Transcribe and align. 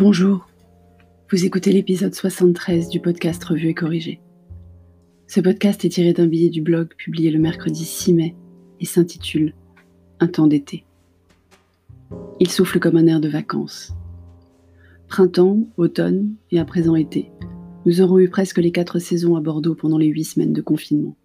Bonjour, 0.00 0.48
vous 1.30 1.44
écoutez 1.44 1.72
l'épisode 1.72 2.14
73 2.14 2.88
du 2.88 3.00
podcast 3.00 3.44
Revue 3.44 3.68
et 3.68 3.74
Corrigé. 3.74 4.22
Ce 5.26 5.40
podcast 5.40 5.84
est 5.84 5.90
tiré 5.90 6.14
d'un 6.14 6.26
billet 6.26 6.48
du 6.48 6.62
blog 6.62 6.94
publié 6.96 7.30
le 7.30 7.38
mercredi 7.38 7.84
6 7.84 8.14
mai 8.14 8.34
et 8.80 8.86
s'intitule 8.86 9.54
Un 10.18 10.28
temps 10.28 10.46
d'été. 10.46 10.86
Il 12.40 12.48
souffle 12.48 12.80
comme 12.80 12.96
un 12.96 13.08
air 13.08 13.20
de 13.20 13.28
vacances. 13.28 13.92
Printemps, 15.06 15.68
automne 15.76 16.32
et 16.50 16.58
à 16.58 16.64
présent 16.64 16.96
été, 16.96 17.30
nous 17.84 18.00
aurons 18.00 18.20
eu 18.20 18.30
presque 18.30 18.56
les 18.56 18.72
quatre 18.72 19.00
saisons 19.00 19.36
à 19.36 19.42
Bordeaux 19.42 19.74
pendant 19.74 19.98
les 19.98 20.06
huit 20.06 20.24
semaines 20.24 20.54
de 20.54 20.62
confinement. 20.62 21.18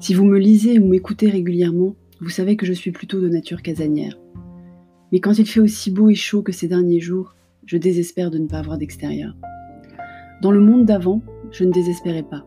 Si 0.00 0.12
vous 0.12 0.24
me 0.24 0.40
lisez 0.40 0.80
ou 0.80 0.88
m'écoutez 0.88 1.30
régulièrement, 1.30 1.94
vous 2.20 2.30
savez 2.30 2.56
que 2.56 2.66
je 2.66 2.72
suis 2.72 2.90
plutôt 2.90 3.20
de 3.20 3.28
nature 3.28 3.62
casanière. 3.62 4.18
Mais 5.12 5.20
quand 5.20 5.38
il 5.38 5.46
fait 5.46 5.60
aussi 5.60 5.92
beau 5.92 6.10
et 6.10 6.16
chaud 6.16 6.42
que 6.42 6.50
ces 6.50 6.66
derniers 6.66 6.98
jours, 6.98 7.36
je 7.66 7.76
désespère 7.76 8.30
de 8.30 8.38
ne 8.38 8.46
pas 8.46 8.58
avoir 8.58 8.78
d'extérieur. 8.78 9.34
Dans 10.42 10.50
le 10.50 10.60
monde 10.60 10.84
d'avant, 10.84 11.22
je 11.50 11.64
ne 11.64 11.72
désespérais 11.72 12.22
pas. 12.22 12.44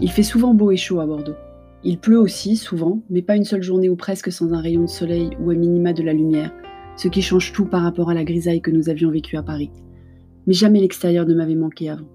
Il 0.00 0.10
fait 0.10 0.22
souvent 0.22 0.54
beau 0.54 0.70
et 0.70 0.76
chaud 0.76 1.00
à 1.00 1.06
Bordeaux. 1.06 1.36
Il 1.82 1.98
pleut 1.98 2.18
aussi, 2.18 2.56
souvent, 2.56 3.02
mais 3.10 3.22
pas 3.22 3.36
une 3.36 3.44
seule 3.44 3.62
journée 3.62 3.88
ou 3.88 3.96
presque 3.96 4.30
sans 4.30 4.52
un 4.52 4.60
rayon 4.60 4.82
de 4.82 4.88
soleil 4.88 5.30
ou 5.40 5.50
à 5.50 5.54
minima 5.54 5.92
de 5.92 6.02
la 6.02 6.12
lumière, 6.12 6.52
ce 6.96 7.08
qui 7.08 7.22
change 7.22 7.52
tout 7.52 7.64
par 7.64 7.82
rapport 7.82 8.10
à 8.10 8.14
la 8.14 8.24
grisaille 8.24 8.60
que 8.60 8.70
nous 8.70 8.88
avions 8.88 9.10
vécue 9.10 9.36
à 9.36 9.42
Paris. 9.42 9.70
Mais 10.46 10.52
jamais 10.52 10.80
l'extérieur 10.80 11.26
ne 11.26 11.34
m'avait 11.34 11.54
manqué 11.54 11.88
avant. 11.90 12.08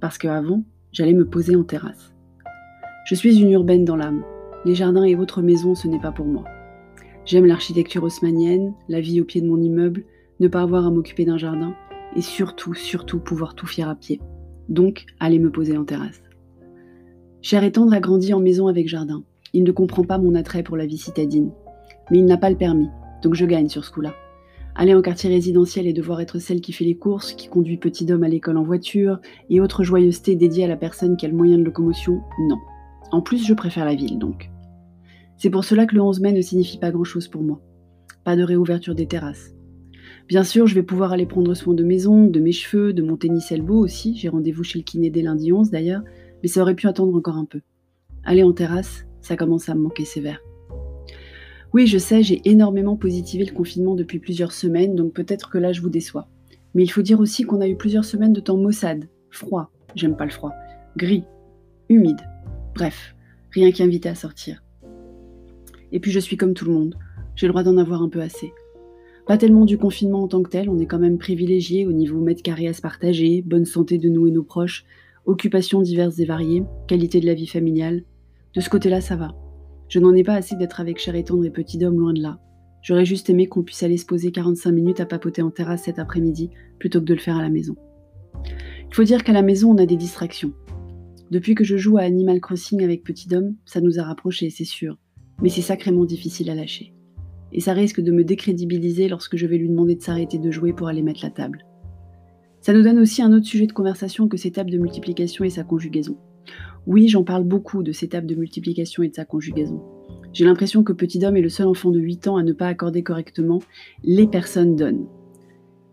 Parce 0.00 0.18
qu'avant, 0.18 0.62
j'allais 0.92 1.14
me 1.14 1.26
poser 1.26 1.56
en 1.56 1.64
terrasse. 1.64 2.14
Je 3.06 3.14
suis 3.14 3.40
une 3.40 3.52
urbaine 3.52 3.84
dans 3.84 3.96
l'âme. 3.96 4.22
Les 4.64 4.74
jardins 4.74 5.04
et 5.04 5.16
autres 5.16 5.42
maisons, 5.42 5.74
ce 5.74 5.88
n'est 5.88 6.00
pas 6.00 6.12
pour 6.12 6.26
moi. 6.26 6.44
J'aime 7.24 7.46
l'architecture 7.46 8.02
haussmanienne, 8.02 8.74
la 8.88 9.00
vie 9.00 9.20
au 9.20 9.24
pied 9.24 9.40
de 9.40 9.46
mon 9.46 9.60
immeuble, 9.60 10.04
ne 10.40 10.48
pas 10.48 10.62
avoir 10.62 10.86
à 10.86 10.90
m'occuper 10.90 11.24
d'un 11.24 11.38
jardin 11.38 11.74
et 12.16 12.22
surtout, 12.22 12.74
surtout 12.74 13.20
pouvoir 13.20 13.54
tout 13.54 13.66
faire 13.66 13.88
à 13.88 13.94
pied. 13.94 14.20
Donc, 14.68 15.06
aller 15.20 15.38
me 15.38 15.50
poser 15.50 15.76
en 15.76 15.84
terrasse. 15.84 16.22
Cher 17.42 17.64
et 17.64 17.72
tendre 17.72 17.92
a 17.92 18.00
grandi 18.00 18.34
en 18.34 18.40
maison 18.40 18.66
avec 18.66 18.88
jardin. 18.88 19.22
Il 19.52 19.64
ne 19.64 19.72
comprend 19.72 20.04
pas 20.04 20.18
mon 20.18 20.34
attrait 20.34 20.62
pour 20.62 20.76
la 20.76 20.86
vie 20.86 20.98
citadine. 20.98 21.50
Mais 22.10 22.18
il 22.18 22.24
n'a 22.24 22.36
pas 22.36 22.50
le 22.50 22.56
permis, 22.56 22.88
donc 23.22 23.34
je 23.34 23.46
gagne 23.46 23.68
sur 23.68 23.84
ce 23.84 23.90
coup-là. 23.92 24.14
Aller 24.74 24.94
en 24.94 25.02
quartier 25.02 25.30
résidentiel 25.30 25.86
et 25.86 25.92
devoir 25.92 26.20
être 26.20 26.38
celle 26.38 26.60
qui 26.60 26.72
fait 26.72 26.84
les 26.84 26.96
courses, 26.96 27.32
qui 27.32 27.48
conduit 27.48 27.76
petit 27.76 28.10
homme 28.10 28.22
à 28.22 28.28
l'école 28.28 28.56
en 28.56 28.62
voiture, 28.62 29.20
et 29.48 29.60
autres 29.60 29.84
joyeusetés 29.84 30.36
dédiées 30.36 30.64
à 30.64 30.68
la 30.68 30.76
personne 30.76 31.16
qui 31.16 31.26
a 31.26 31.28
le 31.28 31.36
moyen 31.36 31.58
de 31.58 31.64
locomotion, 31.64 32.20
non. 32.48 32.58
En 33.10 33.20
plus, 33.20 33.46
je 33.46 33.54
préfère 33.54 33.84
la 33.84 33.94
ville, 33.94 34.18
donc. 34.18 34.50
C'est 35.36 35.50
pour 35.50 35.64
cela 35.64 35.86
que 35.86 35.94
le 35.94 36.02
11 36.02 36.20
mai 36.20 36.32
ne 36.32 36.40
signifie 36.40 36.78
pas 36.78 36.92
grand-chose 36.92 37.28
pour 37.28 37.42
moi. 37.42 37.60
Pas 38.24 38.36
de 38.36 38.42
réouverture 38.42 38.94
des 38.94 39.06
terrasses. 39.06 39.54
Bien 40.30 40.44
sûr, 40.44 40.68
je 40.68 40.76
vais 40.76 40.84
pouvoir 40.84 41.10
aller 41.10 41.26
prendre 41.26 41.52
soin 41.54 41.74
de 41.74 41.82
mes 41.82 42.06
ongles, 42.06 42.30
de 42.30 42.38
mes 42.38 42.52
cheveux, 42.52 42.92
de 42.92 43.02
mon 43.02 43.16
tennis 43.16 43.50
elbow 43.50 43.82
aussi. 43.82 44.14
J'ai 44.14 44.28
rendez-vous 44.28 44.62
chez 44.62 44.78
le 44.78 44.84
kiné 44.84 45.10
dès 45.10 45.22
lundi 45.22 45.52
11 45.52 45.72
d'ailleurs, 45.72 46.02
mais 46.40 46.48
ça 46.48 46.62
aurait 46.62 46.76
pu 46.76 46.86
attendre 46.86 47.16
encore 47.16 47.34
un 47.34 47.46
peu. 47.46 47.62
Aller 48.22 48.44
en 48.44 48.52
terrasse, 48.52 49.06
ça 49.22 49.34
commence 49.34 49.68
à 49.68 49.74
me 49.74 49.80
manquer 49.80 50.04
sévère. 50.04 50.40
Oui, 51.72 51.88
je 51.88 51.98
sais, 51.98 52.22
j'ai 52.22 52.48
énormément 52.48 52.94
positivé 52.94 53.44
le 53.44 53.52
confinement 53.52 53.96
depuis 53.96 54.20
plusieurs 54.20 54.52
semaines, 54.52 54.94
donc 54.94 55.14
peut-être 55.14 55.50
que 55.50 55.58
là 55.58 55.72
je 55.72 55.80
vous 55.80 55.90
déçois. 55.90 56.28
Mais 56.74 56.84
il 56.84 56.88
faut 56.92 57.02
dire 57.02 57.18
aussi 57.18 57.42
qu'on 57.42 57.60
a 57.60 57.66
eu 57.66 57.76
plusieurs 57.76 58.04
semaines 58.04 58.32
de 58.32 58.40
temps 58.40 58.56
maussade, 58.56 59.08
froid, 59.30 59.72
j'aime 59.96 60.16
pas 60.16 60.26
le 60.26 60.30
froid, 60.30 60.52
gris, 60.96 61.24
humide, 61.88 62.20
bref, 62.76 63.16
rien 63.50 63.72
qui 63.72 63.82
invite 63.82 64.06
à 64.06 64.14
sortir. 64.14 64.62
Et 65.90 65.98
puis 65.98 66.12
je 66.12 66.20
suis 66.20 66.36
comme 66.36 66.54
tout 66.54 66.66
le 66.66 66.72
monde, 66.72 66.94
j'ai 67.34 67.48
le 67.48 67.52
droit 67.52 67.64
d'en 67.64 67.78
avoir 67.78 68.00
un 68.00 68.08
peu 68.08 68.20
assez. 68.20 68.52
Pas 69.30 69.38
tellement 69.38 69.64
du 69.64 69.78
confinement 69.78 70.24
en 70.24 70.26
tant 70.26 70.42
que 70.42 70.50
tel, 70.50 70.68
on 70.68 70.80
est 70.80 70.86
quand 70.86 70.98
même 70.98 71.16
privilégié 71.16 71.86
au 71.86 71.92
niveau 71.92 72.20
mètre 72.20 72.42
carré 72.42 72.66
à 72.66 72.72
se 72.72 72.80
partager, 72.80 73.42
bonne 73.46 73.64
santé 73.64 73.96
de 73.96 74.08
nous 74.08 74.26
et 74.26 74.32
nos 74.32 74.42
proches, 74.42 74.84
occupations 75.24 75.80
diverses 75.82 76.18
et 76.18 76.24
variées, 76.24 76.64
qualité 76.88 77.20
de 77.20 77.26
la 77.26 77.34
vie 77.34 77.46
familiale. 77.46 78.02
De 78.56 78.60
ce 78.60 78.68
côté-là, 78.68 79.00
ça 79.00 79.14
va. 79.14 79.36
Je 79.88 80.00
n'en 80.00 80.16
ai 80.16 80.24
pas 80.24 80.34
assez 80.34 80.56
d'être 80.56 80.80
avec 80.80 80.98
cher 80.98 81.14
et 81.14 81.22
tendre 81.22 81.44
et 81.44 81.50
petit 81.50 81.78
loin 81.78 82.12
de 82.12 82.20
là. 82.20 82.40
J'aurais 82.82 83.04
juste 83.04 83.30
aimé 83.30 83.46
qu'on 83.46 83.62
puisse 83.62 83.84
aller 83.84 83.98
se 83.98 84.04
poser 84.04 84.32
45 84.32 84.72
minutes 84.72 84.98
à 84.98 85.06
papoter 85.06 85.42
en 85.42 85.50
terrasse 85.52 85.84
cet 85.84 86.00
après-midi 86.00 86.50
plutôt 86.80 86.98
que 86.98 87.04
de 87.04 87.14
le 87.14 87.20
faire 87.20 87.36
à 87.36 87.42
la 87.42 87.50
maison. 87.50 87.76
Il 88.88 88.96
faut 88.96 89.04
dire 89.04 89.22
qu'à 89.22 89.32
la 89.32 89.42
maison, 89.42 89.70
on 89.70 89.78
a 89.78 89.86
des 89.86 89.96
distractions. 89.96 90.54
Depuis 91.30 91.54
que 91.54 91.62
je 91.62 91.76
joue 91.76 91.98
à 91.98 92.02
Animal 92.02 92.40
Crossing 92.40 92.82
avec 92.82 93.04
Petit 93.04 93.32
Homme, 93.32 93.54
ça 93.64 93.80
nous 93.80 94.00
a 94.00 94.02
rapprochés, 94.02 94.50
c'est 94.50 94.64
sûr, 94.64 94.98
mais 95.40 95.50
c'est 95.50 95.62
sacrément 95.62 96.04
difficile 96.04 96.50
à 96.50 96.56
lâcher 96.56 96.94
et 97.52 97.60
ça 97.60 97.72
risque 97.72 98.00
de 98.00 98.12
me 98.12 98.24
décrédibiliser 98.24 99.08
lorsque 99.08 99.36
je 99.36 99.46
vais 99.46 99.58
lui 99.58 99.68
demander 99.68 99.96
de 99.96 100.02
s'arrêter 100.02 100.38
de 100.38 100.50
jouer 100.50 100.72
pour 100.72 100.88
aller 100.88 101.02
mettre 101.02 101.20
la 101.22 101.30
table. 101.30 101.64
Ça 102.60 102.72
nous 102.72 102.82
donne 102.82 102.98
aussi 102.98 103.22
un 103.22 103.32
autre 103.32 103.46
sujet 103.46 103.66
de 103.66 103.72
conversation 103.72 104.28
que 104.28 104.36
ces 104.36 104.50
tables 104.50 104.70
de 104.70 104.78
multiplication 104.78 105.44
et 105.44 105.50
sa 105.50 105.64
conjugaison. 105.64 106.18
Oui, 106.86 107.08
j'en 107.08 107.24
parle 107.24 107.44
beaucoup 107.44 107.82
de 107.82 107.92
ces 107.92 108.08
tables 108.08 108.26
de 108.26 108.34
multiplication 108.34 109.02
et 109.02 109.08
de 109.08 109.14
sa 109.14 109.24
conjugaison. 109.24 109.82
J'ai 110.32 110.44
l'impression 110.44 110.84
que 110.84 110.92
Petit 110.92 111.24
Homme 111.24 111.36
est 111.36 111.42
le 111.42 111.48
seul 111.48 111.66
enfant 111.66 111.90
de 111.90 111.98
8 111.98 112.28
ans 112.28 112.36
à 112.36 112.42
ne 112.42 112.52
pas 112.52 112.68
accorder 112.68 113.02
correctement 113.02 113.60
les 114.04 114.26
personnes 114.26 114.76
donnent. 114.76 115.06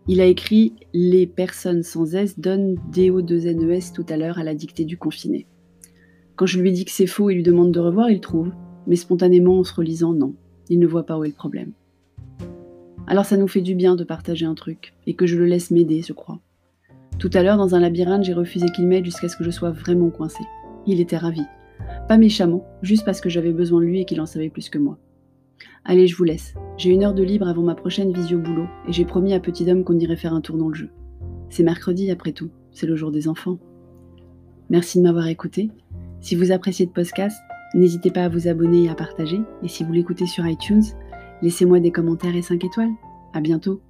Il 0.06 0.20
a 0.20 0.26
écrit 0.26 0.74
les 0.94 1.26
personnes 1.26 1.82
sans 1.82 2.14
S 2.14 2.38
donnent 2.38 2.76
DO2NES 2.92 3.92
tout 3.92 4.06
à 4.08 4.16
l'heure 4.16 4.38
à 4.38 4.44
la 4.44 4.54
dictée 4.54 4.84
du 4.84 4.96
confiné. 4.96 5.46
Quand 6.36 6.46
je 6.46 6.60
lui 6.60 6.72
dis 6.72 6.84
que 6.84 6.90
c'est 6.90 7.06
faux 7.06 7.30
et 7.30 7.34
lui 7.34 7.42
demande 7.42 7.72
de 7.72 7.80
revoir, 7.80 8.10
il 8.10 8.20
trouve, 8.20 8.52
mais 8.86 8.96
spontanément 8.96 9.58
en 9.58 9.64
se 9.64 9.74
relisant, 9.74 10.14
non, 10.14 10.34
il 10.68 10.78
ne 10.78 10.86
voit 10.86 11.06
pas 11.06 11.18
où 11.18 11.24
est 11.24 11.28
le 11.28 11.34
problème. 11.34 11.72
Alors 13.06 13.24
ça 13.24 13.36
nous 13.36 13.48
fait 13.48 13.62
du 13.62 13.74
bien 13.74 13.96
de 13.96 14.04
partager 14.04 14.44
un 14.44 14.54
truc, 14.54 14.92
et 15.06 15.14
que 15.14 15.26
je 15.26 15.36
le 15.36 15.46
laisse 15.46 15.70
m'aider, 15.70 16.02
je 16.02 16.12
crois. 16.12 16.40
Tout 17.18 17.30
à 17.32 17.42
l'heure, 17.42 17.56
dans 17.56 17.74
un 17.74 17.80
labyrinthe, 17.80 18.24
j'ai 18.24 18.34
refusé 18.34 18.66
qu'il 18.74 18.86
m'aide 18.86 19.04
jusqu'à 19.04 19.28
ce 19.28 19.36
que 19.36 19.44
je 19.44 19.50
sois 19.50 19.70
vraiment 19.70 20.10
coincée. 20.10 20.44
Il 20.86 21.00
était 21.00 21.16
ravi. 21.16 21.42
Pas 22.06 22.18
méchamment, 22.18 22.66
juste 22.82 23.04
parce 23.04 23.20
que 23.20 23.28
j'avais 23.28 23.52
besoin 23.52 23.80
de 23.80 23.86
lui 23.86 24.00
et 24.00 24.04
qu'il 24.04 24.20
en 24.20 24.26
savait 24.26 24.50
plus 24.50 24.68
que 24.68 24.78
moi. 24.78 24.98
Allez, 25.84 26.06
je 26.06 26.16
vous 26.16 26.24
laisse. 26.24 26.54
J'ai 26.76 26.90
une 26.90 27.02
heure 27.02 27.14
de 27.14 27.22
libre 27.22 27.48
avant 27.48 27.62
ma 27.62 27.74
prochaine 27.74 28.12
visio 28.12 28.38
boulot, 28.38 28.66
et 28.86 28.92
j'ai 28.92 29.04
promis 29.04 29.32
à 29.32 29.40
Petit 29.40 29.70
Homme 29.70 29.84
qu'on 29.84 29.98
irait 29.98 30.16
faire 30.16 30.34
un 30.34 30.40
tour 30.40 30.58
dans 30.58 30.68
le 30.68 30.74
jeu. 30.74 30.90
C'est 31.50 31.62
mercredi 31.62 32.10
après 32.10 32.32
tout, 32.32 32.50
c'est 32.72 32.86
le 32.86 32.94
jour 32.94 33.10
des 33.10 33.26
enfants. 33.26 33.58
Merci 34.68 34.98
de 34.98 35.04
m'avoir 35.04 35.28
écouté. 35.28 35.70
Si 36.20 36.36
vous 36.36 36.52
appréciez 36.52 36.84
le 36.84 36.92
podcast, 36.92 37.40
N'hésitez 37.74 38.10
pas 38.10 38.24
à 38.24 38.28
vous 38.28 38.48
abonner 38.48 38.84
et 38.84 38.88
à 38.88 38.94
partager. 38.94 39.40
Et 39.62 39.68
si 39.68 39.84
vous 39.84 39.92
l'écoutez 39.92 40.26
sur 40.26 40.46
iTunes, 40.46 40.84
laissez-moi 41.42 41.80
des 41.80 41.92
commentaires 41.92 42.36
et 42.36 42.42
5 42.42 42.64
étoiles. 42.64 42.92
À 43.32 43.40
bientôt! 43.40 43.80